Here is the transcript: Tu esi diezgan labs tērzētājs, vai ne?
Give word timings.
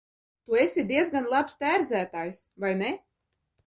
Tu 0.47 0.57
esi 0.61 0.85
diezgan 0.93 1.31
labs 1.35 1.61
tērzētājs, 1.61 2.45
vai 2.67 2.77
ne? 2.85 2.95